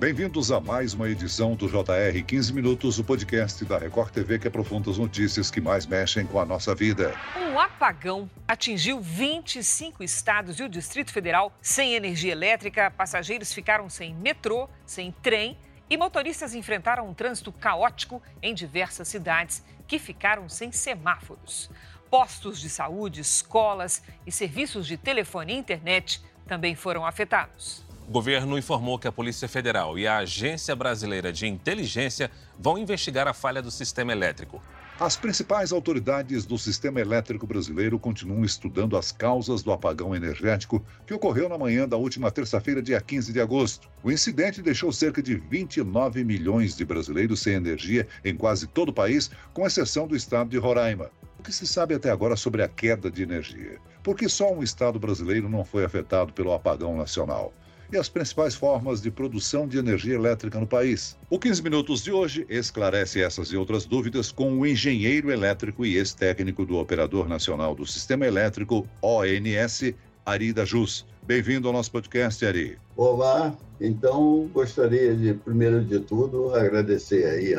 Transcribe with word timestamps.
Bem-vindos 0.00 0.50
a 0.50 0.58
mais 0.58 0.94
uma 0.94 1.10
edição 1.10 1.54
do 1.54 1.68
JR 1.68 2.24
15 2.26 2.54
Minutos, 2.54 2.98
o 2.98 3.04
podcast 3.04 3.62
da 3.66 3.76
Record 3.76 4.10
TV 4.10 4.38
que 4.38 4.48
aprofunda 4.48 4.90
as 4.90 4.96
notícias 4.96 5.50
que 5.50 5.60
mais 5.60 5.84
mexem 5.84 6.24
com 6.24 6.40
a 6.40 6.46
nossa 6.46 6.74
vida. 6.74 7.14
Um 7.36 7.58
apagão 7.60 8.28
atingiu 8.48 8.98
25 8.98 10.02
estados 10.02 10.58
e 10.58 10.62
o 10.62 10.70
Distrito 10.70 11.12
Federal 11.12 11.52
sem 11.60 11.92
energia 11.92 12.32
elétrica. 12.32 12.90
Passageiros 12.90 13.52
ficaram 13.52 13.90
sem 13.90 14.14
metrô, 14.14 14.70
sem 14.86 15.12
trem 15.12 15.58
e 15.90 15.98
motoristas 15.98 16.54
enfrentaram 16.54 17.06
um 17.06 17.12
trânsito 17.12 17.52
caótico 17.52 18.22
em 18.42 18.54
diversas 18.54 19.06
cidades 19.06 19.62
que 19.86 19.98
ficaram 19.98 20.48
sem 20.48 20.72
semáforos. 20.72 21.70
Postos 22.10 22.58
de 22.58 22.70
saúde, 22.70 23.20
escolas 23.20 24.02
e 24.26 24.32
serviços 24.32 24.86
de 24.86 24.96
telefone 24.96 25.52
e 25.52 25.58
internet 25.58 26.22
também 26.46 26.74
foram 26.74 27.04
afetados. 27.04 27.89
O 28.10 28.12
governo 28.12 28.58
informou 28.58 28.98
que 28.98 29.06
a 29.06 29.12
Polícia 29.12 29.46
Federal 29.46 29.96
e 29.96 30.04
a 30.04 30.16
Agência 30.16 30.74
Brasileira 30.74 31.32
de 31.32 31.46
Inteligência 31.46 32.28
vão 32.58 32.76
investigar 32.76 33.28
a 33.28 33.32
falha 33.32 33.62
do 33.62 33.70
sistema 33.70 34.10
elétrico. 34.10 34.60
As 34.98 35.16
principais 35.16 35.70
autoridades 35.70 36.44
do 36.44 36.58
sistema 36.58 37.00
elétrico 37.00 37.46
brasileiro 37.46 38.00
continuam 38.00 38.44
estudando 38.44 38.96
as 38.96 39.12
causas 39.12 39.62
do 39.62 39.70
apagão 39.70 40.12
energético 40.12 40.84
que 41.06 41.14
ocorreu 41.14 41.48
na 41.48 41.56
manhã 41.56 41.88
da 41.88 41.96
última 41.96 42.32
terça-feira, 42.32 42.82
dia 42.82 43.00
15 43.00 43.32
de 43.32 43.40
agosto. 43.40 43.88
O 44.02 44.10
incidente 44.10 44.60
deixou 44.60 44.92
cerca 44.92 45.22
de 45.22 45.36
29 45.36 46.24
milhões 46.24 46.76
de 46.76 46.84
brasileiros 46.84 47.38
sem 47.38 47.52
energia 47.52 48.08
em 48.24 48.34
quase 48.34 48.66
todo 48.66 48.88
o 48.88 48.92
país, 48.92 49.30
com 49.54 49.64
exceção 49.64 50.08
do 50.08 50.16
estado 50.16 50.50
de 50.50 50.58
Roraima. 50.58 51.12
O 51.38 51.44
que 51.44 51.52
se 51.52 51.64
sabe 51.64 51.94
até 51.94 52.10
agora 52.10 52.34
sobre 52.34 52.60
a 52.64 52.68
queda 52.68 53.08
de 53.08 53.22
energia? 53.22 53.78
Por 54.02 54.16
que 54.16 54.28
só 54.28 54.52
um 54.52 54.64
estado 54.64 54.98
brasileiro 54.98 55.48
não 55.48 55.64
foi 55.64 55.84
afetado 55.84 56.32
pelo 56.32 56.52
apagão 56.52 56.96
nacional? 56.96 57.54
E 57.92 57.96
as 57.96 58.08
principais 58.08 58.54
formas 58.54 59.00
de 59.00 59.10
produção 59.10 59.66
de 59.66 59.78
energia 59.78 60.14
elétrica 60.14 60.58
no 60.58 60.66
país. 60.66 61.16
O 61.28 61.38
15 61.38 61.62
Minutos 61.62 62.02
de 62.02 62.12
hoje 62.12 62.46
esclarece 62.48 63.20
essas 63.20 63.48
e 63.48 63.56
outras 63.56 63.84
dúvidas 63.84 64.30
com 64.30 64.58
o 64.58 64.66
engenheiro 64.66 65.30
elétrico 65.30 65.84
e 65.84 65.96
ex-técnico 65.96 66.64
do 66.64 66.76
Operador 66.76 67.28
Nacional 67.28 67.74
do 67.74 67.86
Sistema 67.86 68.26
Elétrico, 68.26 68.86
ONS, 69.02 69.94
Ari 70.24 70.52
da 70.52 70.64
Jus. 70.64 71.06
Bem-vindo 71.22 71.68
ao 71.68 71.74
nosso 71.74 71.90
podcast, 71.90 72.44
Ari. 72.44 72.78
Olá, 72.96 73.56
então 73.80 74.48
gostaria 74.52 75.14
de, 75.14 75.34
primeiro 75.34 75.84
de 75.84 76.00
tudo, 76.00 76.54
agradecer 76.54 77.24
aí 77.24 77.54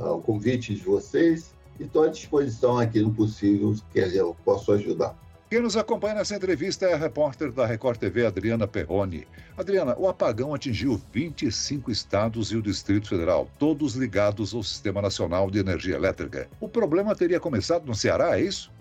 ao 0.00 0.20
convite 0.20 0.74
de 0.74 0.82
vocês 0.82 1.54
e 1.78 1.84
estou 1.84 2.04
à 2.04 2.08
disposição 2.08 2.78
aqui 2.78 3.00
no 3.00 3.12
possível 3.12 3.74
que 3.92 3.98
eu 3.98 4.36
posso 4.44 4.72
ajudar. 4.72 5.16
Quem 5.48 5.60
nos 5.60 5.76
acompanha 5.76 6.16
nessa 6.16 6.34
entrevista 6.34 6.86
é 6.86 6.94
a 6.94 6.96
repórter 6.96 7.52
da 7.52 7.64
Record 7.64 8.00
TV, 8.00 8.26
Adriana 8.26 8.66
Perrone. 8.66 9.28
Adriana, 9.56 9.94
o 9.96 10.08
apagão 10.08 10.52
atingiu 10.52 11.00
25 11.12 11.88
estados 11.88 12.50
e 12.50 12.56
o 12.56 12.62
Distrito 12.62 13.08
Federal, 13.08 13.48
todos 13.56 13.94
ligados 13.94 14.52
ao 14.52 14.64
Sistema 14.64 15.00
Nacional 15.00 15.48
de 15.48 15.60
Energia 15.60 15.94
Elétrica. 15.94 16.48
O 16.58 16.68
problema 16.68 17.14
teria 17.14 17.38
começado 17.38 17.86
no 17.86 17.94
Ceará, 17.94 18.36
é 18.36 18.42
isso? 18.42 18.72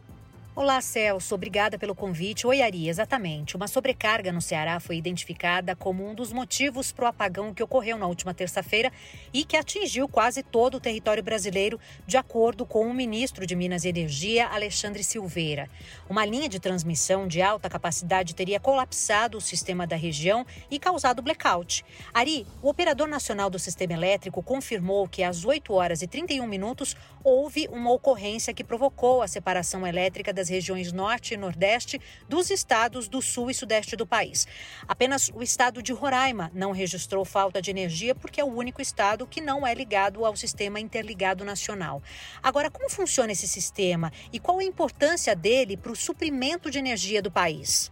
Olá, 0.58 0.80
Celso. 0.80 1.36
Obrigada 1.36 1.78
pelo 1.78 1.94
convite. 1.94 2.48
Oi, 2.48 2.62
Ari. 2.62 2.88
Exatamente. 2.88 3.58
Uma 3.58 3.68
sobrecarga 3.68 4.32
no 4.32 4.40
Ceará 4.40 4.80
foi 4.80 4.96
identificada 4.96 5.76
como 5.76 6.10
um 6.10 6.16
dos 6.16 6.32
motivos 6.32 6.94
para 6.94 7.04
o 7.04 7.08
apagão 7.10 7.54
que 7.54 7.62
ocorreu 7.62 7.98
na 7.98 8.08
última 8.08 8.34
terça-feira 8.34 8.90
e 9.34 9.44
que 9.44 9.58
atingiu 9.58 10.08
quase 10.08 10.42
todo 10.42 10.76
o 10.76 10.80
território 10.80 11.22
brasileiro, 11.22 11.78
de 12.08 12.16
acordo 12.16 12.66
com 12.66 12.88
o 12.88 12.94
ministro 12.94 13.46
de 13.46 13.54
Minas 13.54 13.84
e 13.84 13.90
Energia, 13.90 14.48
Alexandre 14.48 15.04
Silveira. 15.04 15.70
Uma 16.10 16.26
linha 16.26 16.48
de 16.48 16.58
transmissão 16.58 17.28
de 17.28 17.42
alta 17.42 17.70
capacidade 17.70 18.34
teria 18.34 18.58
colapsado 18.58 19.38
o 19.38 19.42
sistema 19.42 19.86
da 19.86 19.98
região 19.98 20.46
e 20.72 20.80
causado 20.80 21.22
blackout. 21.22 21.84
Ari, 22.14 22.48
o 22.62 22.70
operador 22.70 23.10
nacional 23.10 23.50
do 23.50 23.60
sistema 23.60 23.92
elétrico 23.92 24.42
confirmou 24.42 25.06
que 25.06 25.22
às 25.22 25.44
8 25.44 25.74
horas 25.74 26.02
e 26.02 26.08
31 26.08 26.48
minutos 26.48 26.96
houve 27.26 27.68
uma 27.70 27.92
ocorrência 27.92 28.54
que 28.54 28.64
provocou 28.64 29.22
a 29.22 29.28
separação 29.28 29.86
elétrica 29.86 30.32
das 30.32 30.45
das 30.46 30.50
regiões 30.50 30.92
Norte 30.92 31.34
e 31.34 31.38
Nordeste 31.38 32.00
dos 32.30 32.52
estados 32.52 33.08
do 33.08 33.22
Sul 33.22 33.50
e 33.50 33.54
Sudeste 33.54 33.96
do 33.96 34.06
país. 34.06 34.48
Apenas 34.88 35.32
o 35.34 35.42
estado 35.42 35.82
de 35.82 35.92
Roraima 35.92 36.52
não 36.54 36.72
registrou 36.72 37.26
falta 37.26 37.62
de 37.62 37.72
energia 37.72 38.14
porque 38.14 38.40
é 38.40 38.44
o 38.44 38.54
único 38.54 38.82
estado 38.82 39.26
que 39.26 39.42
não 39.42 39.66
é 39.66 39.74
ligado 39.74 40.24
ao 40.24 40.36
sistema 40.36 40.80
interligado 40.80 41.44
nacional. 41.44 42.02
Agora, 42.44 42.70
como 42.70 42.90
funciona 42.90 43.32
esse 43.32 43.48
sistema 43.48 44.12
e 44.32 44.40
qual 44.40 44.60
a 44.60 44.64
importância 44.64 45.36
dele 45.36 45.76
para 45.76 45.92
o 45.92 45.96
suprimento 45.96 46.70
de 46.70 46.78
energia 46.78 47.22
do 47.22 47.32
país? 47.32 47.92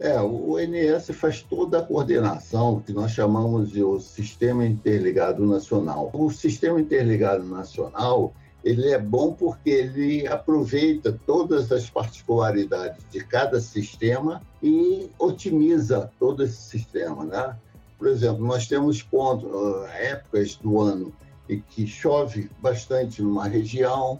É, 0.00 0.20
o 0.20 0.54
ONS 0.54 1.10
faz 1.14 1.42
toda 1.42 1.78
a 1.78 1.82
coordenação 1.82 2.80
que 2.80 2.92
nós 2.92 3.12
chamamos 3.12 3.70
de 3.70 3.84
o 3.84 4.00
Sistema 4.00 4.66
Interligado 4.66 5.46
Nacional. 5.46 6.10
O 6.12 6.28
Sistema 6.30 6.80
Interligado 6.80 7.44
Nacional 7.44 8.34
ele 8.64 8.88
é 8.88 8.98
bom 8.98 9.32
porque 9.34 9.68
ele 9.68 10.26
aproveita 10.26 11.12
todas 11.26 11.70
as 11.70 11.90
particularidades 11.90 13.04
de 13.10 13.22
cada 13.22 13.60
sistema 13.60 14.40
e 14.62 15.10
otimiza 15.18 16.10
todo 16.18 16.42
esse 16.42 16.56
sistema, 16.56 17.24
né? 17.24 17.56
Por 17.98 18.08
exemplo, 18.08 18.44
nós 18.44 18.66
temos 18.66 19.02
pontos, 19.02 19.50
épocas 19.90 20.56
do 20.56 20.80
ano 20.80 21.12
em 21.48 21.60
que 21.60 21.86
chove 21.86 22.50
bastante 22.58 23.20
numa 23.20 23.46
região, 23.46 24.18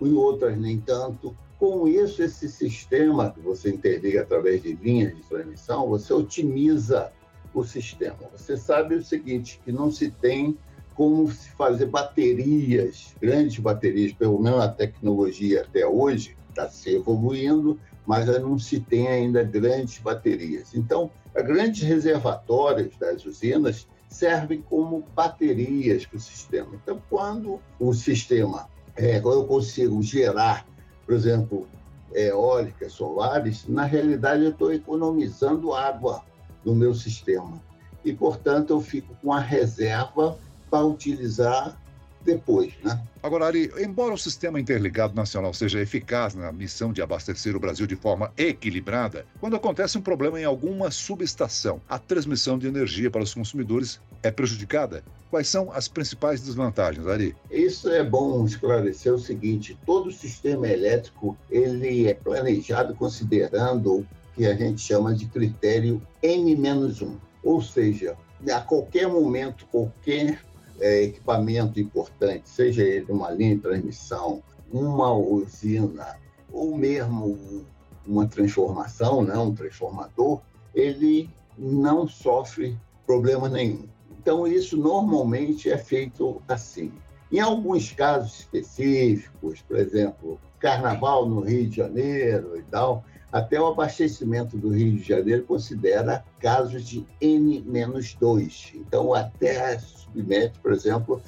em 0.00 0.12
outras 0.14 0.56
nem 0.56 0.78
tanto. 0.78 1.36
Com 1.58 1.88
isso, 1.88 2.22
esse 2.22 2.48
sistema 2.48 3.32
que 3.32 3.40
você 3.40 3.70
interliga 3.70 4.22
através 4.22 4.62
de 4.62 4.74
linhas 4.74 5.16
de 5.16 5.22
transmissão, 5.22 5.88
você 5.88 6.12
otimiza 6.12 7.10
o 7.52 7.64
sistema. 7.64 8.18
Você 8.36 8.56
sabe 8.56 8.94
o 8.94 9.04
seguinte, 9.04 9.60
que 9.64 9.72
não 9.72 9.90
se 9.90 10.12
tem 10.12 10.56
como 10.98 11.30
se 11.30 11.48
fazer 11.50 11.86
baterias, 11.86 13.14
grandes 13.22 13.56
baterias, 13.60 14.12
pelo 14.12 14.36
menos 14.40 14.58
a 14.58 14.66
tecnologia 14.66 15.60
até 15.60 15.86
hoje 15.86 16.36
está 16.48 16.68
se 16.68 16.96
evoluindo, 16.96 17.78
mas 18.04 18.26
não 18.40 18.58
se 18.58 18.80
tem 18.80 19.06
ainda 19.06 19.44
grandes 19.44 19.98
baterias. 19.98 20.74
Então, 20.74 21.08
grandes 21.32 21.82
reservatórios 21.82 22.96
das 22.98 23.24
usinas 23.24 23.86
servem 24.08 24.60
como 24.60 25.04
baterias 25.14 26.04
para 26.04 26.16
o 26.16 26.20
sistema. 26.20 26.70
Então, 26.82 27.00
quando 27.08 27.60
o 27.78 27.94
sistema, 27.94 28.68
é, 28.96 29.20
quando 29.20 29.42
eu 29.42 29.46
consigo 29.46 30.02
gerar, 30.02 30.66
por 31.06 31.14
exemplo, 31.14 31.68
eólicas, 32.12 32.92
solares, 32.92 33.68
na 33.68 33.84
realidade 33.84 34.42
eu 34.42 34.50
estou 34.50 34.72
economizando 34.72 35.72
água 35.72 36.24
no 36.64 36.74
meu 36.74 36.92
sistema. 36.92 37.62
E, 38.04 38.12
portanto, 38.12 38.70
eu 38.70 38.80
fico 38.80 39.14
com 39.22 39.32
a 39.32 39.38
reserva 39.38 40.36
para 40.70 40.84
utilizar 40.84 41.78
depois. 42.24 42.72
Né? 42.84 43.00
Agora, 43.22 43.46
Ari, 43.46 43.70
embora 43.78 44.14
o 44.14 44.18
sistema 44.18 44.60
interligado 44.60 45.14
nacional 45.14 45.54
seja 45.54 45.80
eficaz 45.80 46.34
na 46.34 46.52
missão 46.52 46.92
de 46.92 47.00
abastecer 47.00 47.56
o 47.56 47.60
Brasil 47.60 47.86
de 47.86 47.96
forma 47.96 48.32
equilibrada, 48.36 49.24
quando 49.40 49.56
acontece 49.56 49.96
um 49.96 50.02
problema 50.02 50.40
em 50.40 50.44
alguma 50.44 50.90
subestação, 50.90 51.80
a 51.88 51.98
transmissão 51.98 52.58
de 52.58 52.66
energia 52.66 53.10
para 53.10 53.22
os 53.22 53.34
consumidores 53.34 54.00
é 54.22 54.30
prejudicada. 54.30 55.02
Quais 55.30 55.48
são 55.48 55.70
as 55.72 55.88
principais 55.88 56.40
desvantagens, 56.40 57.06
Ari? 57.06 57.36
Isso 57.50 57.90
é 57.90 58.02
bom 58.02 58.44
esclarecer 58.44 59.12
o 59.12 59.18
seguinte: 59.18 59.78
todo 59.84 60.08
o 60.08 60.12
sistema 60.12 60.66
elétrico 60.66 61.36
ele 61.50 62.06
é 62.06 62.14
planejado 62.14 62.94
considerando 62.94 63.98
o 63.98 64.06
que 64.34 64.46
a 64.46 64.54
gente 64.54 64.80
chama 64.80 65.14
de 65.14 65.26
critério 65.26 66.00
N-1, 66.22 67.16
ou 67.42 67.60
seja, 67.60 68.16
a 68.50 68.60
qualquer 68.60 69.08
momento, 69.08 69.66
qualquer 69.66 70.40
é, 70.80 71.02
equipamento 71.02 71.80
importante, 71.80 72.48
seja 72.48 72.82
ele 72.82 73.10
uma 73.10 73.30
linha 73.30 73.56
de 73.56 73.62
transmissão, 73.62 74.42
uma 74.72 75.12
usina 75.12 76.16
ou 76.52 76.76
mesmo 76.76 77.64
uma 78.06 78.26
transformação, 78.26 79.22
né, 79.22 79.36
um 79.36 79.54
transformador, 79.54 80.40
ele 80.74 81.28
não 81.56 82.08
sofre 82.08 82.76
problema 83.06 83.48
nenhum. 83.48 83.86
Então, 84.20 84.46
isso 84.46 84.76
normalmente 84.76 85.70
é 85.70 85.78
feito 85.78 86.42
assim. 86.48 86.92
Em 87.30 87.40
alguns 87.40 87.92
casos 87.92 88.40
específicos, 88.40 89.62
por 89.62 89.76
exemplo, 89.76 90.40
carnaval 90.58 91.28
no 91.28 91.40
Rio 91.40 91.68
de 91.68 91.76
Janeiro 91.76 92.58
e 92.58 92.62
tal, 92.62 93.04
até 93.32 93.60
o 93.60 93.66
abastecimento 93.66 94.56
do 94.56 94.70
Rio 94.70 94.96
de 94.96 95.02
Janeiro 95.02 95.44
considera 95.44 96.24
casos 96.40 96.84
de 96.84 97.04
N-2. 97.20 98.74
Então, 98.74 99.12
até 99.12 99.78
submete, 99.78 100.58
por 100.60 100.72
exemplo, 100.72 101.22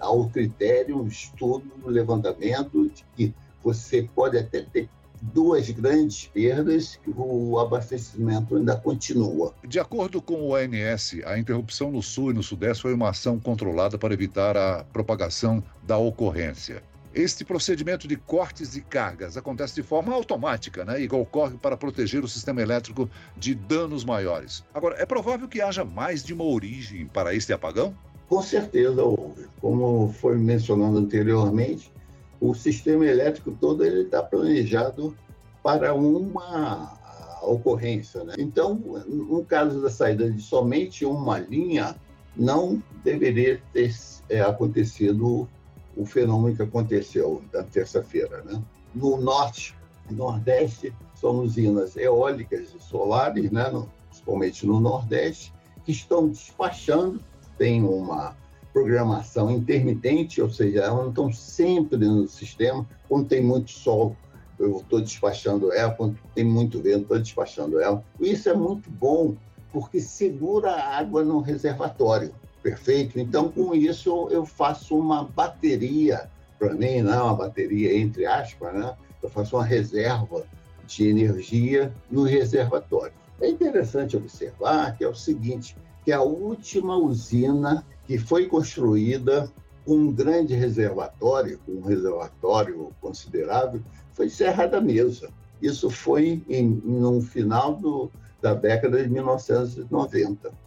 ao 0.00 0.28
critério, 0.28 1.00
um 1.00 1.06
estudo, 1.06 1.70
levantamento 1.86 2.90
de 2.90 3.04
que 3.14 3.34
você 3.62 4.08
pode 4.14 4.38
até 4.38 4.62
ter 4.62 4.88
duas 5.20 5.70
grandes 5.70 6.26
perdas 6.26 6.98
o 7.16 7.58
abastecimento 7.58 8.56
ainda 8.56 8.76
continua. 8.76 9.54
De 9.66 9.80
acordo 9.80 10.20
com 10.20 10.34
o 10.34 10.50
ONS, 10.54 11.20
a 11.24 11.38
interrupção 11.38 11.90
no 11.90 12.02
sul 12.02 12.30
e 12.30 12.34
no 12.34 12.42
sudeste 12.42 12.82
foi 12.82 12.94
uma 12.94 13.10
ação 13.10 13.38
controlada 13.38 13.98
para 13.98 14.14
evitar 14.14 14.56
a 14.56 14.84
propagação 14.84 15.62
da 15.82 15.96
ocorrência. 15.96 16.82
Este 17.16 17.46
procedimento 17.46 18.06
de 18.06 18.14
cortes 18.14 18.72
de 18.72 18.82
cargas 18.82 19.38
acontece 19.38 19.74
de 19.74 19.82
forma 19.82 20.12
automática, 20.12 20.84
né? 20.84 21.00
E 21.00 21.08
ocorre 21.08 21.56
para 21.56 21.74
proteger 21.74 22.22
o 22.22 22.28
sistema 22.28 22.60
elétrico 22.60 23.08
de 23.34 23.54
danos 23.54 24.04
maiores. 24.04 24.62
Agora, 24.74 24.96
é 24.98 25.06
provável 25.06 25.48
que 25.48 25.62
haja 25.62 25.82
mais 25.82 26.22
de 26.22 26.34
uma 26.34 26.44
origem 26.44 27.06
para 27.06 27.34
este 27.34 27.54
apagão? 27.54 27.96
Com 28.28 28.42
certeza 28.42 29.02
houve. 29.02 29.46
Como 29.62 30.12
foi 30.20 30.36
mencionado 30.36 30.98
anteriormente, 30.98 31.90
o 32.38 32.52
sistema 32.52 33.06
elétrico 33.06 33.56
todo 33.58 33.82
ele 33.82 34.02
está 34.02 34.22
planejado 34.22 35.16
para 35.62 35.94
uma 35.94 36.98
ocorrência. 37.40 38.24
Né? 38.24 38.34
Então, 38.36 38.74
no 39.06 39.42
caso 39.42 39.80
da 39.80 39.88
saída 39.88 40.30
de 40.30 40.42
somente 40.42 41.06
uma 41.06 41.38
linha, 41.38 41.96
não 42.36 42.82
deveria 43.02 43.58
ter 43.72 43.90
é, 44.28 44.42
acontecido 44.42 45.48
o 45.96 46.04
fenômeno 46.04 46.54
que 46.54 46.62
aconteceu 46.62 47.42
na 47.52 47.62
terça-feira. 47.62 48.42
Né? 48.42 48.62
No 48.94 49.16
norte 49.16 49.74
e 50.10 50.14
nordeste, 50.14 50.92
são 51.14 51.40
usinas 51.40 51.96
eólicas 51.96 52.74
e 52.74 52.80
solares, 52.80 53.50
né? 53.50 53.68
no, 53.70 53.88
principalmente 54.08 54.66
no 54.66 54.78
nordeste, 54.78 55.52
que 55.84 55.92
estão 55.92 56.28
despachando, 56.28 57.20
tem 57.56 57.82
uma 57.82 58.36
programação 58.72 59.50
intermitente, 59.50 60.42
ou 60.42 60.50
seja, 60.50 60.80
elas 60.80 60.98
não 60.98 61.08
estão 61.08 61.32
sempre 61.32 61.96
no 61.96 62.28
sistema. 62.28 62.86
Quando 63.08 63.26
tem 63.26 63.42
muito 63.42 63.70
sol, 63.70 64.14
eu 64.58 64.78
estou 64.78 65.00
despachando 65.00 65.72
ela, 65.72 65.92
quando 65.92 66.18
tem 66.34 66.44
muito 66.44 66.82
vento, 66.82 67.02
estou 67.02 67.18
despachando 67.18 67.80
ela. 67.80 68.04
Isso 68.20 68.48
é 68.50 68.54
muito 68.54 68.90
bom, 68.90 69.34
porque 69.72 70.00
segura 70.00 70.72
a 70.72 70.98
água 70.98 71.24
no 71.24 71.40
reservatório, 71.40 72.34
perfeito? 72.66 73.20
Então, 73.20 73.48
com 73.48 73.76
isso, 73.76 74.28
eu 74.28 74.44
faço 74.44 74.98
uma 74.98 75.22
bateria, 75.22 76.28
para 76.58 76.74
mim, 76.74 77.00
não 77.00 77.12
é 77.12 77.22
uma 77.22 77.34
bateria 77.34 77.96
entre 77.96 78.26
aspas, 78.26 78.74
né? 78.74 78.96
eu 79.22 79.28
faço 79.30 79.54
uma 79.54 79.64
reserva 79.64 80.44
de 80.84 81.08
energia 81.08 81.94
no 82.10 82.24
reservatório. 82.24 83.14
É 83.40 83.48
interessante 83.48 84.16
observar 84.16 84.96
que 84.96 85.04
é 85.04 85.08
o 85.08 85.14
seguinte, 85.14 85.76
que 86.04 86.10
a 86.10 86.20
última 86.20 86.96
usina 86.96 87.86
que 88.04 88.18
foi 88.18 88.46
construída 88.46 89.48
com 89.84 89.94
um 89.94 90.12
grande 90.12 90.54
reservatório, 90.54 91.60
um 91.68 91.82
reservatório 91.82 92.90
considerável, 93.00 93.80
foi 94.12 94.28
Serra 94.28 94.66
da 94.66 94.80
Mesa. 94.80 95.30
Isso 95.62 95.88
foi 95.88 96.42
em, 96.48 96.66
no 96.84 97.20
final 97.20 97.76
do, 97.76 98.10
da 98.42 98.54
década 98.54 99.00
de 99.00 99.08
1990. 99.08 100.65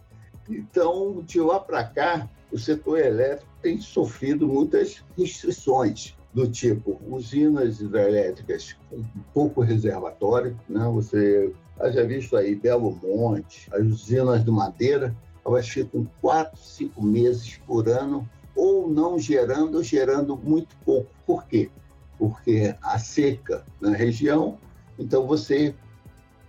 Então, 0.50 1.22
de 1.22 1.40
lá 1.40 1.60
para 1.60 1.84
cá, 1.84 2.28
o 2.52 2.58
setor 2.58 2.98
elétrico 2.98 3.50
tem 3.62 3.80
sofrido 3.80 4.46
muitas 4.46 5.02
restrições 5.16 6.16
do 6.34 6.48
tipo 6.48 7.00
usinas 7.08 7.80
hidrelétricas 7.80 8.76
com 8.88 9.02
pouco 9.32 9.60
reservatório, 9.60 10.58
né? 10.68 10.84
Você 10.92 11.52
já 11.92 12.04
visto 12.04 12.36
aí 12.36 12.54
Belo 12.54 12.98
Monte, 13.02 13.68
as 13.72 13.84
usinas 13.84 14.44
de 14.44 14.50
madeira, 14.50 15.16
elas 15.44 15.68
ficam 15.68 16.06
quatro, 16.20 16.60
cinco 16.60 17.02
meses 17.02 17.58
por 17.66 17.88
ano 17.88 18.28
ou 18.54 18.88
não 18.90 19.18
gerando, 19.18 19.78
ou 19.78 19.82
gerando 19.82 20.36
muito 20.36 20.76
pouco. 20.84 21.10
Por 21.24 21.46
quê? 21.46 21.70
porque 22.20 22.76
a 22.82 22.98
seca 22.98 23.64
na 23.80 23.92
região, 23.92 24.58
então 24.98 25.26
você 25.26 25.74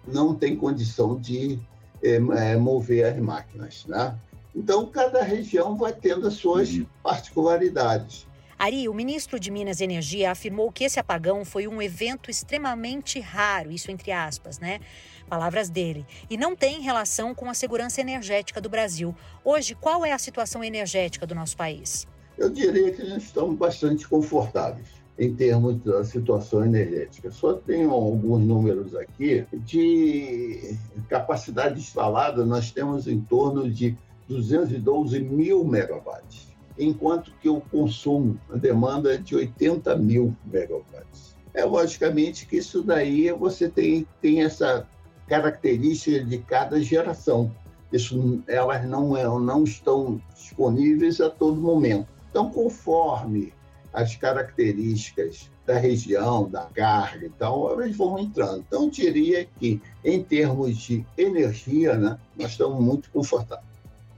não 0.06 0.36
tem 0.36 0.54
condição 0.54 1.18
de 1.18 1.58
é, 2.04 2.56
mover 2.56 3.06
as 3.06 3.18
máquinas, 3.18 3.86
né? 3.88 4.18
Então, 4.56 4.86
cada 4.86 5.24
região 5.24 5.78
vai 5.78 5.94
tendo 5.94 6.28
as 6.28 6.34
suas 6.34 6.70
uhum. 6.72 6.86
particularidades. 7.02 8.28
Ari, 8.60 8.88
o 8.88 8.94
ministro 8.94 9.40
de 9.40 9.50
Minas 9.50 9.80
e 9.80 9.86
Energia 9.86 10.30
afirmou 10.30 10.72
que 10.72 10.84
esse 10.84 11.00
apagão 11.00 11.44
foi 11.44 11.68
um 11.68 11.82
evento 11.82 12.30
extremamente 12.30 13.20
raro, 13.20 13.72
isso 13.72 13.90
entre 13.90 14.12
aspas, 14.12 14.60
né? 14.60 14.80
Palavras 15.28 15.70
dele. 15.70 16.06
E 16.30 16.38
não 16.38 16.56
tem 16.56 16.82
relação 16.82 17.34
com 17.34 17.50
a 17.50 17.56
segurança 17.56 18.02
energética 18.02 18.62
do 18.62 18.70
Brasil. 18.70 19.16
Hoje, 19.44 19.74
qual 19.74 20.06
é 20.06 20.12
a 20.12 20.20
situação 20.20 20.64
energética 20.64 21.26
do 21.26 21.34
nosso 21.34 21.58
país? 21.58 22.08
Eu 22.38 22.50
diria 22.50 22.92
que 22.92 23.04
nós 23.04 23.24
estamos 23.24 23.58
bastante 23.58 24.08
confortáveis 24.08 25.01
em 25.18 25.34
termos 25.34 25.78
da 25.84 26.04
situação 26.04 26.66
energética. 26.66 27.32
Só 27.32 27.54
tenho 27.54 27.92
alguns 27.92 28.46
números 28.46 28.96
aqui 28.96 29.46
de 29.54 30.76
capacidade 31.10 31.80
instalada, 31.80 32.46
nós 32.46 32.72
temos 32.72 33.08
em 33.08 33.20
torno 33.22 33.70
de 33.70 33.98
212 34.28 35.20
mil 35.20 35.64
megawatts, 35.64 36.48
enquanto 36.78 37.34
que 37.42 37.50
o 37.50 37.62
consumo, 37.62 38.40
a 38.50 38.58
demanda 38.58 39.14
é 39.14 39.18
de 39.18 39.36
80 39.36 39.96
mil 39.98 40.36
megawatts. 40.46 41.36
É 41.54 41.66
logicamente 41.66 42.46
que 42.46 42.58
isso 42.58 42.82
daí 42.82 43.30
você 43.32 43.68
tem, 43.68 44.08
tem 44.22 44.42
essa 44.42 44.88
característica 45.28 46.24
de 46.24 46.38
cada 46.38 46.82
geração. 46.82 47.52
Isso, 47.92 48.42
elas 48.48 48.88
não, 48.88 49.40
não 49.40 49.64
estão 49.66 50.22
disponíveis 50.34 51.20
a 51.20 51.30
todo 51.30 51.60
momento. 51.60 52.08
Então, 52.30 52.50
conforme 52.50 53.54
as 53.94 54.16
características 54.16 55.50
da 55.66 55.78
região, 55.78 56.50
da 56.50 56.66
carga 56.66 57.26
e 57.26 57.30
tal, 57.30 57.72
elas 57.72 57.96
vão 57.96 58.18
entrando. 58.20 58.64
Então, 58.68 58.84
eu 58.84 58.90
diria 58.90 59.48
que, 59.60 59.82
em 60.04 60.24
termos 60.24 60.78
de 60.78 61.06
energia, 61.18 61.96
né, 61.96 62.18
nós 62.38 62.52
estamos 62.52 62.82
muito 62.82 63.10
confortáveis. 63.12 63.71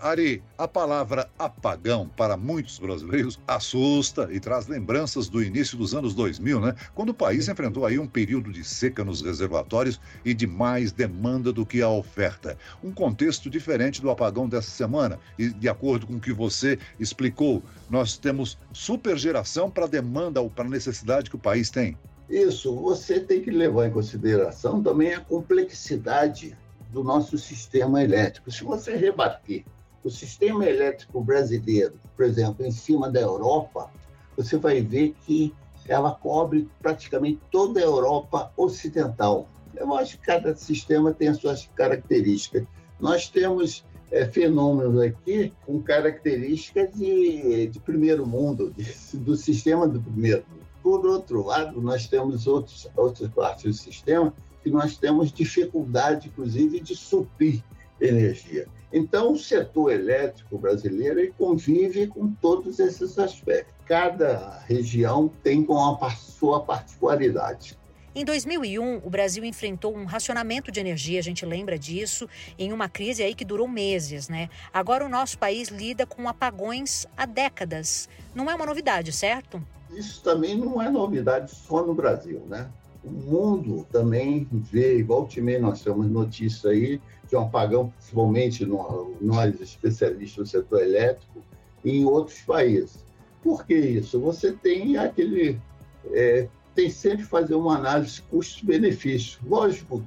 Ari, 0.04 0.44
a 0.58 0.68
palavra 0.68 1.30
apagão 1.40 2.10
para 2.18 2.36
muitos 2.36 2.78
brasileiros 2.78 3.40
assusta 3.48 4.28
e 4.34 4.38
traz 4.38 4.68
lembranças 4.68 5.30
do 5.30 5.42
início 5.42 5.78
dos 5.78 5.96
anos 5.96 6.14
2000, 6.14 6.60
né? 6.60 6.76
Quando 6.94 7.12
o 7.12 7.14
país 7.14 7.48
enfrentou 7.48 7.86
aí 7.86 7.98
um 7.98 8.06
período 8.06 8.52
de 8.52 8.66
seca 8.66 9.02
nos 9.06 9.22
reservatórios 9.22 10.02
e 10.26 10.34
de 10.34 10.46
mais 10.46 10.92
demanda 10.92 11.54
do 11.54 11.66
que 11.66 11.82
a 11.82 11.88
oferta. 11.88 12.58
Um 12.84 12.92
contexto 12.92 13.50
diferente 13.50 14.02
do 14.02 14.10
apagão 14.10 14.50
dessa 14.50 14.70
semana. 14.70 15.18
E 15.40 15.48
de 15.48 15.70
acordo 15.70 16.06
com 16.06 16.16
o 16.16 16.20
que 16.20 16.34
você 16.34 16.78
explicou, 17.00 17.64
nós 17.90 18.18
temos 18.18 18.58
supergeração 18.74 19.72
para 19.72 19.86
a 19.86 19.90
demanda 19.90 20.42
ou 20.42 20.50
para 20.50 20.66
a 20.66 20.70
necessidade 20.70 21.30
que 21.30 21.38
o 21.38 21.40
país 21.40 21.70
tem. 21.70 21.98
Isso, 22.30 22.76
você 22.76 23.22
tem 23.22 23.42
que 23.42 23.52
levar 23.52 23.88
em 23.88 23.92
consideração 23.92 24.84
também 24.84 25.14
a 25.14 25.22
complexidade 25.22 26.58
do 26.92 27.06
nosso 27.06 27.38
sistema 27.38 28.04
elétrico. 28.04 28.52
Se 28.52 28.66
você 28.66 28.98
rebater 28.98 29.64
o 30.04 30.10
sistema 30.10 30.66
elétrico 30.66 31.22
brasileiro, 31.22 31.94
por 32.16 32.26
exemplo, 32.26 32.66
em 32.66 32.72
cima 32.72 33.10
da 33.10 33.22
Europa, 33.22 33.90
você 34.36 34.58
vai 34.58 34.82
ver 34.82 35.16
que 35.26 35.54
ela 35.88 36.12
cobre 36.12 36.70
praticamente 36.82 37.40
toda 37.52 37.80
a 37.80 37.84
Europa 37.84 38.52
ocidental. 38.58 39.48
Eu 39.76 39.94
acho 39.96 40.18
que 40.18 40.26
cada 40.26 40.56
sistema 40.56 41.14
tem 41.14 41.30
as 41.30 41.38
suas 41.38 41.70
características. 41.76 42.66
Nós 43.00 43.28
temos 43.28 43.86
é, 44.12 44.26
fenômenos 44.26 45.02
aqui 45.02 45.52
com 45.66 45.82
características 45.82 46.94
de, 46.94 47.68
de 47.68 47.80
primeiro 47.80 48.26
mundo, 48.26 48.74
de, 48.76 49.18
do 49.18 49.36
sistema 49.36 49.88
do 49.88 50.02
primeiro 50.02 50.44
mundo. 50.50 50.64
Por 50.82 51.06
outro 51.06 51.46
lado, 51.46 51.82
nós 51.82 52.08
temos 52.08 52.46
outros, 52.46 52.88
outras 52.96 53.30
partes 53.30 53.64
do 53.64 53.74
sistema 53.74 54.34
que 54.62 54.70
nós 54.70 54.98
temos 54.98 55.32
dificuldade, 55.32 56.30
inclusive, 56.30 56.80
de 56.80 56.96
suprir 56.96 57.64
energia. 58.06 58.68
Então, 58.92 59.32
o 59.32 59.38
setor 59.38 59.92
elétrico 59.92 60.58
brasileiro 60.58 61.34
convive 61.38 62.08
com 62.08 62.32
todos 62.34 62.80
esses 62.80 63.18
aspectos. 63.18 63.74
Cada 63.86 64.60
região 64.68 65.32
tem 65.42 65.64
com 65.64 65.78
a 65.78 66.12
sua 66.12 66.62
particularidade. 66.62 67.78
Em 68.16 68.24
2001, 68.24 68.98
o 68.98 69.10
Brasil 69.10 69.44
enfrentou 69.44 69.96
um 69.96 70.06
racionamento 70.06 70.72
de 70.72 70.80
energia, 70.80 71.20
a 71.20 71.24
gente 71.24 71.44
lembra 71.44 71.80
disso, 71.80 72.30
em 72.60 72.72
uma 72.72 72.88
crise 72.88 73.24
aí 73.24 73.34
que 73.34 73.44
durou 73.44 73.68
meses, 73.68 74.30
né? 74.30 74.50
Agora 74.72 75.04
o 75.04 75.10
nosso 75.10 75.36
país 75.40 75.70
lida 75.70 76.06
com 76.06 76.30
apagões 76.30 77.08
há 77.18 77.26
décadas. 77.26 78.08
Não 78.36 78.52
é 78.52 78.54
uma 78.54 78.68
novidade, 78.68 79.12
certo? 79.12 79.60
Isso 79.90 80.22
também 80.22 80.56
não 80.56 80.80
é 80.80 80.92
novidade 80.92 81.50
só 81.56 81.84
no 81.84 81.96
Brasil, 81.96 82.44
né? 82.48 82.70
O 83.04 83.12
mundo 83.12 83.86
também 83.92 84.48
vê, 84.52 84.98
igual 84.98 85.28
o 85.28 85.42
meia 85.42 85.60
nós 85.60 85.82
temos 85.82 86.10
notícia 86.10 86.70
aí 86.70 87.02
de 87.28 87.36
um 87.36 87.42
apagão, 87.42 87.90
principalmente 87.90 88.66
nós 88.66 89.60
especialistas 89.60 90.46
do 90.46 90.50
setor 90.50 90.82
elétrico, 90.82 91.42
em 91.84 92.06
outros 92.06 92.40
países. 92.42 93.04
Por 93.42 93.66
que 93.66 93.76
isso? 93.76 94.20
Você 94.22 94.54
tem 94.54 94.98
aquele. 94.98 95.60
É, 96.12 96.48
tem 96.74 96.90
sempre 96.90 97.24
fazer 97.24 97.56
uma 97.56 97.76
análise 97.76 98.22
custo-benefício. 98.24 99.40
Lógico, 99.46 100.02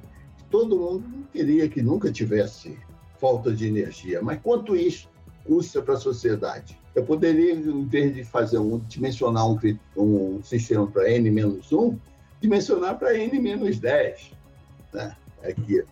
todo 0.49 0.77
mundo 0.77 1.27
queria 1.31 1.69
que 1.69 1.81
nunca 1.81 2.11
tivesse 2.11 2.77
falta 3.19 3.51
de 3.51 3.67
energia, 3.67 4.21
mas 4.21 4.39
quanto 4.41 4.75
isso 4.75 5.09
custa 5.45 5.81
para 5.81 5.93
a 5.93 5.99
sociedade? 5.99 6.77
Eu 6.93 7.03
poderia, 7.03 7.53
em 7.53 7.85
vez 7.85 8.15
de 8.15 8.23
fazer 8.23 8.57
um, 8.57 8.79
dimensionar 8.79 9.47
um, 9.47 9.57
um 9.95 10.41
sistema 10.43 10.87
para 10.87 11.09
N-1, 11.11 11.97
dimensionar 12.41 12.97
para 12.97 13.15
N-10. 13.17 14.31
Né? 14.93 15.15
Aqui 15.43 15.83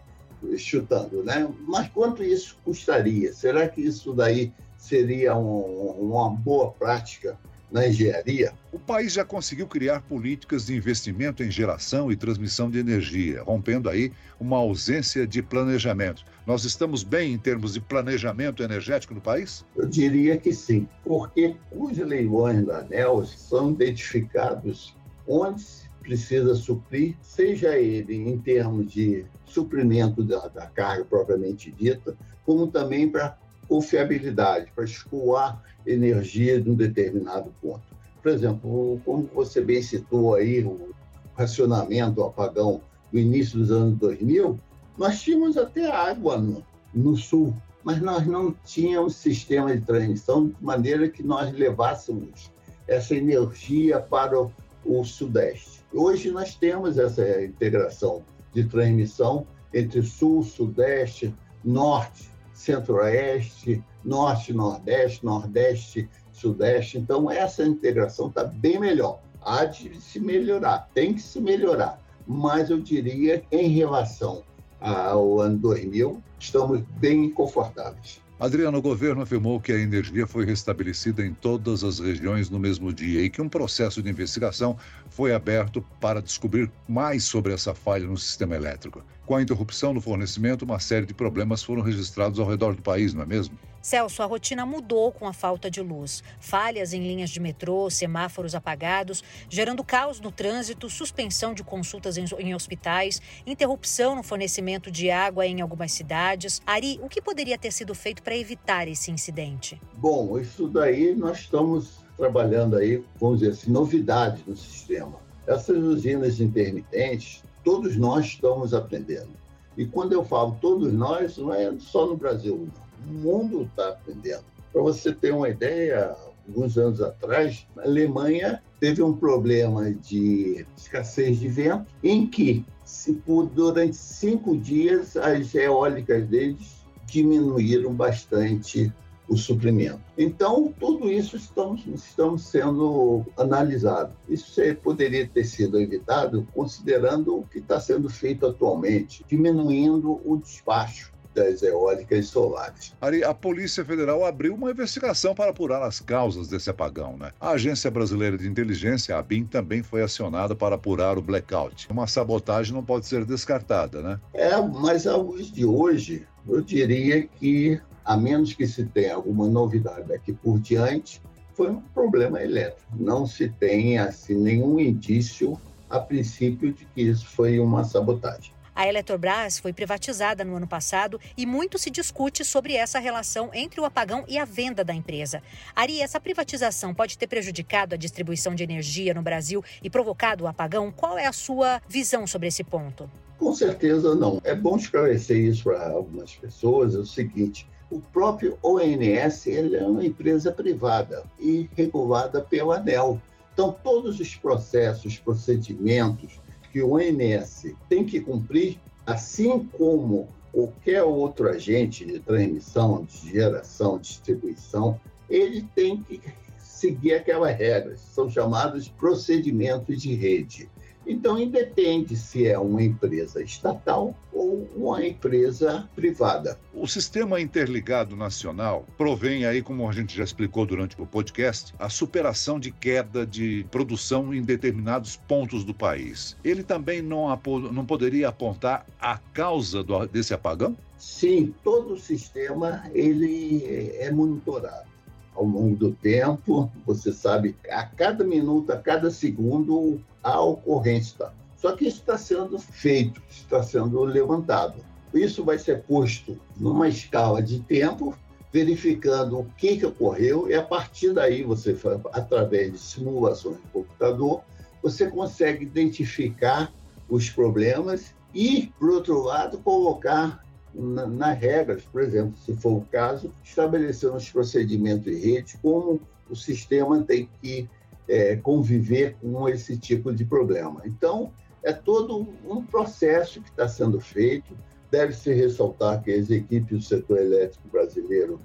chutando, 0.57 1.23
né? 1.23 1.47
Mas 1.67 1.89
quanto 1.89 2.23
isso 2.23 2.57
custaria? 2.63 3.33
Será 3.33 3.67
que 3.67 3.81
isso 3.81 4.13
daí 4.13 4.53
seria 4.77 5.35
um, 5.35 5.91
uma 5.99 6.29
boa 6.29 6.71
prática 6.71 7.37
na 7.71 7.87
engenharia. 7.87 8.53
O 8.71 8.79
país 8.79 9.13
já 9.13 9.25
conseguiu 9.25 9.67
criar 9.67 10.01
políticas 10.01 10.67
de 10.67 10.75
investimento 10.75 11.43
em 11.43 11.51
geração 11.51 12.11
e 12.11 12.15
transmissão 12.15 12.69
de 12.69 12.79
energia, 12.79 13.43
rompendo 13.43 13.89
aí 13.89 14.11
uma 14.39 14.57
ausência 14.57 15.25
de 15.25 15.41
planejamento. 15.41 16.23
Nós 16.45 16.63
estamos 16.63 17.03
bem 17.03 17.33
em 17.33 17.37
termos 17.37 17.73
de 17.73 17.81
planejamento 17.81 18.63
energético 18.63 19.13
no 19.13 19.21
país? 19.21 19.65
Eu 19.75 19.87
diria 19.87 20.37
que 20.37 20.53
sim, 20.53 20.87
porque 21.03 21.55
os 21.71 21.97
leilões 21.97 22.65
da 22.65 22.79
ANEL 22.79 23.25
são 23.25 23.71
identificados 23.71 24.95
onde 25.27 25.61
se 25.61 25.84
precisa 26.05 26.53
suprir, 26.53 27.15
seja 27.21 27.77
ele 27.77 28.15
em 28.15 28.37
termos 28.37 28.91
de 28.91 29.25
suprimento 29.45 30.23
da, 30.23 30.47
da 30.47 30.67
carga 30.67 31.03
propriamente 31.03 31.71
dita, 31.71 32.15
como 32.45 32.67
também 32.67 33.09
para 33.09 33.37
confiabilidade, 33.67 34.71
para 34.75 34.85
escoar 34.85 35.63
energia 35.85 36.61
de 36.61 36.69
um 36.69 36.75
determinado 36.75 37.51
ponto. 37.59 37.81
Por 38.21 38.31
exemplo, 38.31 39.01
como 39.03 39.29
você 39.33 39.61
bem 39.61 39.81
citou 39.81 40.35
aí, 40.35 40.63
o 40.63 40.93
racionamento, 41.35 42.21
o 42.21 42.25
apagão 42.25 42.81
do 43.11 43.19
início 43.19 43.57
dos 43.57 43.71
anos 43.71 43.97
2000, 43.97 44.59
nós 44.97 45.21
tínhamos 45.21 45.57
até 45.57 45.91
água 45.91 46.37
no, 46.37 46.63
no 46.93 47.17
sul, 47.17 47.53
mas 47.83 47.99
nós 48.01 48.25
não 48.25 48.55
tínhamos 48.63 49.15
sistema 49.15 49.75
de 49.75 49.85
transmissão 49.85 50.47
de 50.47 50.55
maneira 50.61 51.09
que 51.09 51.23
nós 51.23 51.51
levássemos 51.51 52.51
essa 52.87 53.15
energia 53.15 53.99
para 53.99 54.39
o, 54.39 54.51
o 54.85 55.03
sudeste. 55.03 55.84
Hoje 55.95 56.29
nós 56.29 56.55
temos 56.55 56.97
essa 56.97 57.41
integração 57.41 58.21
de 58.53 58.65
transmissão 58.65 59.47
entre 59.73 60.01
sul, 60.03 60.43
sudeste, 60.43 61.33
norte, 61.63 62.29
centro-oeste, 62.53 63.81
norte, 64.03 64.51
nordeste, 64.51 65.23
nordeste, 65.25 66.09
sudeste. 66.33 66.97
Então, 66.97 67.31
essa 67.31 67.63
integração 67.63 68.27
está 68.27 68.43
bem 68.43 68.77
melhor. 68.77 69.21
Há 69.41 69.63
de 69.63 70.01
se 70.01 70.19
melhorar, 70.19 70.89
tem 70.93 71.13
que 71.13 71.21
se 71.21 71.39
melhorar. 71.39 72.01
Mas 72.27 72.69
eu 72.69 72.81
diria, 72.81 73.41
em 73.49 73.69
relação 73.69 74.43
ao 74.81 75.39
ano 75.39 75.57
2000, 75.59 76.21
estamos 76.37 76.81
bem 76.99 77.29
confortáveis. 77.29 78.21
Adriano, 78.37 78.79
o 78.79 78.81
governo 78.81 79.21
afirmou 79.21 79.61
que 79.61 79.71
a 79.71 79.79
energia 79.79 80.27
foi 80.27 80.45
restabelecida 80.45 81.25
em 81.25 81.33
todas 81.33 81.85
as 81.85 81.99
regiões 81.99 82.49
no 82.49 82.59
mesmo 82.59 82.91
dia 82.91 83.21
e 83.21 83.29
que 83.29 83.41
um 83.41 83.47
processo 83.47 84.03
de 84.03 84.09
investigação 84.09 84.77
foi 85.09 85.33
aberto 85.33 85.81
para 86.01 86.21
descobrir 86.21 86.69
mais 86.85 87.23
sobre 87.23 87.53
essa 87.53 87.73
falha 87.73 88.05
no 88.05 88.17
sistema 88.17 88.53
elétrico. 88.53 89.01
Com 89.25 89.37
a 89.37 89.41
interrupção 89.41 89.93
no 89.93 90.01
fornecimento, 90.01 90.65
uma 90.65 90.79
série 90.79 91.05
de 91.05 91.13
problemas 91.13 91.63
foram 91.63 91.81
registrados 91.81 92.37
ao 92.37 92.47
redor 92.47 92.75
do 92.75 92.81
país, 92.81 93.13
não 93.13 93.23
é 93.23 93.25
mesmo? 93.25 93.57
Celso, 93.85 94.23
a 94.23 94.25
rotina 94.25 94.65
mudou 94.65 95.11
com 95.11 95.27
a 95.27 95.31
falta 95.31 95.69
de 95.69 95.79
luz. 95.79 96.23
Falhas 96.39 96.91
em 96.91 97.03
linhas 97.03 97.29
de 97.29 97.39
metrô, 97.39 97.87
semáforos 97.87 98.55
apagados, 98.55 99.23
gerando 99.47 99.83
caos 99.83 100.19
no 100.19 100.31
trânsito, 100.31 100.89
suspensão 100.89 101.53
de 101.53 101.63
consultas 101.63 102.17
em, 102.17 102.55
hospitais, 102.55 103.21
interrupção 103.45 104.15
no 104.15 104.23
fornecimento 104.23 104.89
de 104.89 105.11
água 105.11 105.45
em 105.45 105.61
algumas 105.61 105.91
cidades. 105.91 106.63
Ari, 106.65 106.99
o 107.03 107.07
que 107.07 107.21
poderia 107.21 107.59
ter 107.59 107.71
sido 107.71 107.93
feito 107.93 108.23
para 108.23 108.35
evitar 108.35 108.87
esse 108.87 109.11
incidente? 109.11 109.79
Bom, 109.93 110.39
isso 110.39 110.67
daí 110.67 111.13
nós 111.13 111.41
estamos 111.41 111.99
trabalhando 112.17 112.77
aí, 112.77 113.05
vamos 113.19 113.41
dizer 113.41 113.51
assim, 113.51 113.69
novidades 113.69 114.43
no 114.47 114.55
sistema. 114.55 115.19
Essas 115.45 115.77
usinas 115.77 116.41
intermitentes, 116.41 117.43
todos 117.63 117.95
nós 117.95 118.25
estamos 118.25 118.73
aprendendo. 118.73 119.29
E 119.77 119.85
quando 119.85 120.13
eu 120.13 120.23
falo 120.23 120.57
todos 120.59 120.91
nós, 120.91 121.37
não 121.37 121.53
é 121.53 121.71
só 121.77 122.07
no 122.07 122.17
Brasil, 122.17 122.67
não 122.75 122.84
o 123.07 123.13
mundo 123.13 123.63
está 123.63 123.89
aprendendo. 123.89 124.43
Para 124.71 124.81
você 124.81 125.13
ter 125.13 125.33
uma 125.33 125.49
ideia, 125.49 126.15
alguns 126.47 126.77
anos 126.77 127.01
atrás, 127.01 127.65
a 127.77 127.83
Alemanha 127.83 128.61
teve 128.79 129.01
um 129.01 129.13
problema 129.13 129.91
de 129.93 130.65
escassez 130.77 131.39
de 131.39 131.47
vento, 131.47 131.85
em 132.03 132.27
que, 132.27 132.65
se 132.83 133.13
por, 133.13 133.45
durante 133.47 133.95
cinco 133.95 134.57
dias, 134.57 135.15
as 135.15 135.55
eólicas 135.55 136.27
deles 136.27 136.85
diminuíram 137.05 137.93
bastante 137.93 138.91
o 139.27 139.35
suprimento. 139.35 140.01
Então, 140.17 140.71
tudo 140.79 141.09
isso 141.09 141.35
estamos, 141.35 141.85
estamos 141.87 142.43
sendo 142.43 143.25
analisado. 143.37 144.13
Isso 144.29 144.61
poderia 144.83 145.27
ter 145.27 145.45
sido 145.45 145.79
evitado 145.79 146.47
considerando 146.53 147.39
o 147.39 147.43
que 147.43 147.59
está 147.59 147.79
sendo 147.79 148.07
feito 148.07 148.45
atualmente, 148.45 149.25
diminuindo 149.27 150.21
o 150.23 150.37
despacho 150.37 151.14
das 151.35 151.61
eólicas 151.61 152.27
solares. 152.27 152.93
Ari, 153.01 153.23
a 153.23 153.33
Polícia 153.33 153.83
Federal 153.83 154.25
abriu 154.25 154.55
uma 154.55 154.71
investigação 154.71 155.35
para 155.35 155.51
apurar 155.51 155.83
as 155.83 155.99
causas 155.99 156.47
desse 156.47 156.69
apagão, 156.69 157.17
né? 157.17 157.31
A 157.39 157.51
Agência 157.51 157.91
Brasileira 157.91 158.37
de 158.37 158.47
Inteligência, 158.47 159.15
a 159.15 159.19
ABIN, 159.19 159.45
também 159.45 159.83
foi 159.83 160.01
acionada 160.01 160.55
para 160.55 160.75
apurar 160.75 161.17
o 161.17 161.21
blackout. 161.21 161.87
Uma 161.91 162.07
sabotagem 162.07 162.73
não 162.73 162.83
pode 162.83 163.05
ser 163.05 163.25
descartada, 163.25 164.01
né? 164.01 164.19
É, 164.33 164.59
mas 164.61 165.05
a 165.05 165.17
luz 165.17 165.51
de 165.51 165.65
hoje, 165.65 166.25
eu 166.47 166.61
diria 166.61 167.21
que, 167.23 167.79
a 168.03 168.15
menos 168.15 168.53
que 168.53 168.65
se 168.65 168.85
tenha 168.85 169.15
alguma 169.15 169.47
novidade 169.47 170.07
daqui 170.07 170.31
por 170.31 170.59
diante, 170.59 171.21
foi 171.53 171.69
um 171.69 171.81
problema 171.81 172.41
elétrico. 172.41 172.81
Não 172.97 173.25
se 173.25 173.49
tem 173.49 173.97
assim 173.97 174.35
nenhum 174.35 174.79
indício 174.79 175.59
a 175.89 175.99
princípio 175.99 176.73
de 176.73 176.85
que 176.85 177.01
isso 177.01 177.27
foi 177.27 177.59
uma 177.59 177.83
sabotagem. 177.83 178.54
A 178.75 178.85
Eletrobras 178.85 179.57
foi 179.57 179.71
privatizada 179.71 180.43
no 180.43 180.57
ano 180.57 180.67
passado 180.67 181.17
e 181.37 181.45
muito 181.45 181.77
se 181.77 181.89
discute 181.89 182.43
sobre 182.43 182.73
essa 182.73 182.99
relação 182.99 183.49
entre 183.53 183.79
o 183.79 183.85
apagão 183.85 184.25
e 184.27 184.37
a 184.37 184.43
venda 184.43 184.83
da 184.83 184.93
empresa. 184.93 185.41
Ari, 185.73 186.01
essa 186.01 186.19
privatização 186.19 186.93
pode 186.93 187.17
ter 187.17 187.27
prejudicado 187.27 187.95
a 187.95 187.97
distribuição 187.97 188.53
de 188.53 188.63
energia 188.63 189.13
no 189.13 189.21
Brasil 189.21 189.63
e 189.81 189.89
provocado 189.89 190.43
o 190.43 190.47
apagão? 190.47 190.91
Qual 190.91 191.17
é 191.17 191.25
a 191.25 191.31
sua 191.31 191.81
visão 191.87 192.27
sobre 192.27 192.49
esse 192.49 192.65
ponto? 192.65 193.09
Com 193.37 193.53
certeza 193.53 194.13
não. 194.13 194.41
É 194.43 194.53
bom 194.53 194.75
esclarecer 194.75 195.37
isso 195.37 195.63
para 195.63 195.91
algumas 195.91 196.35
pessoas. 196.35 196.95
É 196.95 196.97
o 196.97 197.05
seguinte: 197.05 197.65
o 197.89 198.01
próprio 198.01 198.57
ONS 198.61 199.47
é 199.47 199.85
uma 199.85 200.05
empresa 200.05 200.51
privada 200.51 201.23
e 201.39 201.69
regulada 201.77 202.41
pela 202.41 202.75
ANEL. 202.75 203.21
Então, 203.53 203.73
todos 203.81 204.19
os 204.19 204.35
processos, 204.35 205.17
procedimentos, 205.17 206.41
que 206.75 206.83
o 206.83 206.95
ONS 206.95 207.73
tem 207.87 208.03
que 208.03 208.19
cumprir, 208.19 208.77
assim 209.05 209.63
como 209.77 210.27
qualquer 210.51 211.03
outro 211.03 211.47
agente 211.47 212.03
de 212.03 212.19
transmissão, 212.19 213.05
de 213.05 213.31
geração, 213.31 213.97
distribuição, 213.97 214.99
ele 215.29 215.65
tem 215.73 216.03
que 216.03 216.19
seguir 216.59 217.13
aquelas 217.13 217.57
regras, 217.57 218.01
são 218.01 218.29
chamados 218.29 218.89
procedimentos 218.89 220.01
de 220.01 220.15
rede. 220.15 220.69
Então, 221.07 221.37
independe 221.37 222.15
se 222.15 222.47
é 222.47 222.57
uma 222.57 222.81
empresa 222.81 223.41
estatal 223.41 224.15
ou 224.33 224.67
uma 224.75 225.05
empresa 225.05 225.87
privada. 225.95 226.59
O 226.73 226.87
sistema 226.87 227.39
interligado 227.39 228.15
nacional 228.15 228.85
provém 228.97 229.45
aí, 229.45 229.61
como 229.61 229.87
a 229.87 229.93
gente 229.93 230.15
já 230.15 230.23
explicou 230.23 230.65
durante 230.65 230.99
o 231.01 231.05
podcast, 231.05 231.73
a 231.79 231.89
superação 231.89 232.59
de 232.59 232.71
queda 232.71 233.25
de 233.25 233.65
produção 233.69 234.33
em 234.33 234.41
determinados 234.41 235.15
pontos 235.15 235.63
do 235.63 235.73
país. 235.73 236.35
Ele 236.43 236.63
também 236.63 237.01
não, 237.01 237.27
não 237.71 237.85
poderia 237.85 238.29
apontar 238.29 238.85
a 238.99 239.17
causa 239.17 239.83
do, 239.83 240.05
desse 240.07 240.33
apagão? 240.33 240.75
Sim, 240.97 241.53
todo 241.63 241.93
o 241.93 241.99
sistema 241.99 242.83
ele 242.93 243.63
é 243.97 244.11
monitorado 244.11 244.94
ao 245.35 245.43
longo 245.43 245.75
do 245.75 245.91
tempo. 245.91 246.71
Você 246.85 247.11
sabe, 247.11 247.55
a 247.69 247.83
cada 247.83 248.23
minuto, 248.23 248.71
a 248.71 248.77
cada 248.77 249.11
segundo, 249.11 250.01
a 250.23 250.41
ocorrência. 250.41 251.31
Só 251.57 251.75
que 251.75 251.87
isso 251.87 251.99
está 251.99 252.17
sendo 252.17 252.57
feito, 252.59 253.21
está 253.29 253.61
sendo 253.63 254.03
levantado. 254.03 254.75
Isso 255.13 255.43
vai 255.43 255.57
ser 255.57 255.83
posto 255.83 256.39
numa 256.57 256.87
escala 256.87 257.41
de 257.41 257.59
tempo, 257.59 258.15
verificando 258.51 259.39
o 259.39 259.45
que, 259.57 259.77
que 259.77 259.85
ocorreu, 259.85 260.49
e 260.49 260.53
a 260.53 260.63
partir 260.63 261.13
daí, 261.13 261.43
você, 261.43 261.75
através 262.13 262.71
de 262.71 262.77
simulações 262.77 263.57
de 263.57 263.67
computador, 263.73 264.41
você 264.81 265.09
consegue 265.09 265.65
identificar 265.65 266.71
os 267.09 267.29
problemas 267.29 268.13
e, 268.33 268.71
por 268.79 268.91
outro 268.91 269.23
lado, 269.23 269.57
colocar 269.57 270.44
na, 270.75 271.07
nas 271.07 271.39
regras, 271.39 271.83
por 271.83 272.01
exemplo, 272.01 272.33
se 272.37 272.55
for 272.55 272.73
o 272.73 272.85
caso, 272.91 273.31
estabelecer 273.43 274.13
os 274.13 274.29
procedimentos 274.29 275.05
de 275.05 275.15
rede, 275.15 275.57
como 275.61 275.99
o 276.29 276.35
sistema 276.35 277.01
tem 277.01 277.29
que 277.41 277.69
é, 278.07 278.35
conviver 278.35 279.15
com 279.21 279.47
esse 279.47 279.77
tipo 279.77 280.13
de 280.13 280.25
problema. 280.25 280.81
Então, 280.85 281.31
é 281.63 281.73
todo 281.73 282.27
um 282.47 282.63
processo 282.63 283.41
que 283.41 283.49
está 283.49 283.67
sendo 283.67 283.99
feito. 283.99 284.55
Deve-se 284.91 285.33
ressaltar 285.33 286.03
que 286.03 286.11
as 286.11 286.29
equipes 286.29 286.77
do 286.77 286.81
setor 286.81 287.17
elétrico 287.17 287.67
brasileiro 287.69 288.39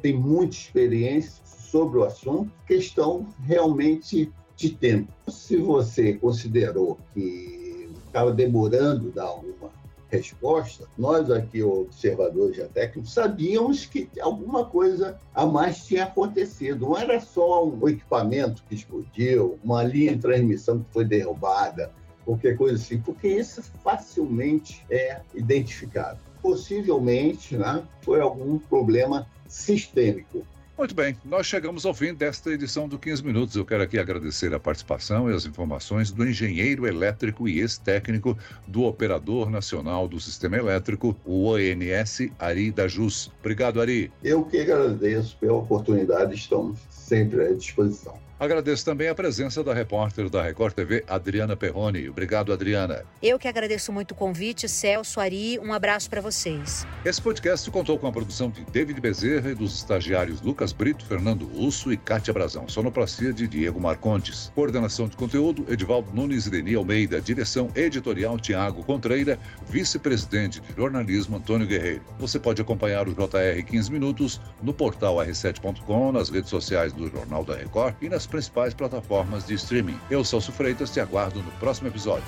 têm 0.00 0.16
muita 0.16 0.54
experiência 0.54 1.42
sobre 1.44 1.98
o 1.98 2.04
assunto, 2.04 2.52
questão 2.66 3.26
realmente 3.42 4.32
de 4.54 4.70
tempo. 4.70 5.12
Se 5.28 5.56
você 5.56 6.12
considerou 6.14 6.98
que 7.12 7.90
estava 8.06 8.30
demorando 8.30 9.10
dar 9.10 9.32
uma 9.32 9.81
resposta, 10.12 10.86
nós 10.98 11.30
aqui, 11.30 11.62
observadores 11.62 12.56
já 12.56 12.68
técnicos, 12.68 13.14
sabíamos 13.14 13.86
que 13.86 14.08
alguma 14.20 14.66
coisa 14.66 15.18
a 15.34 15.46
mais 15.46 15.86
tinha 15.86 16.04
acontecido. 16.04 16.86
Não 16.86 16.98
era 16.98 17.18
só 17.18 17.66
um 17.66 17.88
equipamento 17.88 18.62
que 18.68 18.74
explodiu, 18.74 19.58
uma 19.64 19.82
linha 19.82 20.14
de 20.14 20.20
transmissão 20.20 20.80
que 20.80 20.92
foi 20.92 21.06
derrubada, 21.06 21.90
qualquer 22.26 22.56
coisa 22.58 22.76
assim, 22.76 23.00
porque 23.00 23.26
isso 23.26 23.62
facilmente 23.82 24.84
é 24.90 25.20
identificado. 25.34 26.18
Possivelmente 26.42 27.56
né, 27.56 27.82
foi 28.02 28.20
algum 28.20 28.58
problema 28.58 29.26
sistêmico. 29.48 30.46
Muito 30.82 30.96
bem, 30.96 31.16
nós 31.24 31.46
chegamos 31.46 31.86
ao 31.86 31.94
fim 31.94 32.12
desta 32.12 32.50
edição 32.50 32.88
do 32.88 32.98
15 32.98 33.22
Minutos. 33.24 33.54
Eu 33.54 33.64
quero 33.64 33.84
aqui 33.84 34.00
agradecer 34.00 34.52
a 34.52 34.58
participação 34.58 35.30
e 35.30 35.32
as 35.32 35.46
informações 35.46 36.10
do 36.10 36.28
engenheiro 36.28 36.88
elétrico 36.88 37.46
e 37.48 37.60
ex-técnico 37.60 38.36
do 38.66 38.82
Operador 38.82 39.48
Nacional 39.48 40.08
do 40.08 40.18
Sistema 40.18 40.56
Elétrico, 40.56 41.16
o 41.24 41.44
ONS, 41.44 42.28
Ari 42.36 42.72
Dajus. 42.72 43.30
Obrigado, 43.38 43.80
Ari. 43.80 44.10
Eu 44.24 44.44
que 44.44 44.58
agradeço 44.58 45.36
pela 45.38 45.58
oportunidade, 45.58 46.34
estamos 46.34 46.80
sempre 46.90 47.46
à 47.46 47.52
disposição. 47.52 48.18
Agradeço 48.42 48.84
também 48.84 49.08
a 49.08 49.14
presença 49.14 49.62
da 49.62 49.72
repórter 49.72 50.28
da 50.28 50.42
Record 50.42 50.74
TV, 50.74 51.04
Adriana 51.06 51.56
Perrone. 51.56 52.08
Obrigado, 52.08 52.52
Adriana. 52.52 53.04
Eu 53.22 53.38
que 53.38 53.46
agradeço 53.46 53.92
muito 53.92 54.10
o 54.10 54.14
convite, 54.16 54.68
Celso, 54.68 55.20
Ari, 55.20 55.60
um 55.60 55.72
abraço 55.72 56.10
para 56.10 56.20
vocês. 56.20 56.84
Esse 57.04 57.22
podcast 57.22 57.70
contou 57.70 57.96
com 58.00 58.08
a 58.08 58.10
produção 58.10 58.50
de 58.50 58.64
David 58.64 59.00
Bezerra 59.00 59.52
e 59.52 59.54
dos 59.54 59.76
estagiários 59.76 60.40
Lucas 60.40 60.72
Brito, 60.72 61.06
Fernando 61.06 61.44
Russo 61.44 61.92
e 61.92 61.96
Kátia 61.96 62.34
Brazão. 62.34 62.68
Sonoplastia 62.68 63.32
de 63.32 63.46
Diego 63.46 63.80
Marcondes. 63.80 64.50
Coordenação 64.56 65.06
de 65.06 65.16
conteúdo, 65.16 65.64
Edivaldo 65.72 66.10
Nunes 66.12 66.46
e 66.46 66.50
Deni 66.50 66.74
Almeida. 66.74 67.20
Direção 67.20 67.70
editorial, 67.76 68.40
Tiago 68.40 68.82
Contreira. 68.82 69.38
Vice-presidente 69.68 70.60
de 70.60 70.74
jornalismo, 70.74 71.36
Antônio 71.36 71.64
Guerreiro. 71.64 72.02
Você 72.18 72.40
pode 72.40 72.60
acompanhar 72.60 73.06
o 73.06 73.14
JR 73.14 73.64
15 73.64 73.92
Minutos 73.92 74.40
no 74.60 74.74
portal 74.74 75.18
r7.com, 75.18 76.10
nas 76.10 76.28
redes 76.28 76.50
sociais 76.50 76.92
do 76.92 77.08
Jornal 77.08 77.44
da 77.44 77.54
Record 77.54 77.94
e 78.02 78.08
nas 78.08 78.31
principais 78.32 78.72
plataformas 78.72 79.46
de 79.46 79.54
streaming. 79.54 79.98
Eu, 80.10 80.24
Celso 80.24 80.50
Freitas, 80.50 80.90
te 80.90 80.98
aguardo 81.00 81.42
no 81.42 81.50
próximo 81.52 81.88
episódio. 81.88 82.24